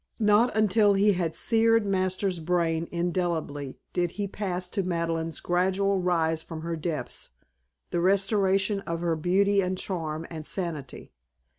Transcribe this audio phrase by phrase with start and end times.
[0.19, 6.41] Not until he had seared Masters' brain indelibly did he pass to Madeleine's gradual rise
[6.41, 7.29] from her depths,
[7.91, 11.11] the restoration of her beauty and charm and sanity.